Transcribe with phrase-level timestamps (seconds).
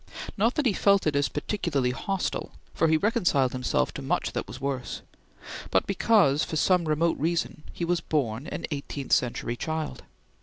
[0.35, 4.47] Not that he felt it as particularly hostile, for he reconciled himself to much that
[4.47, 5.03] was worse;
[5.69, 10.01] but because, for some remote reason, he was born an eighteenth century child.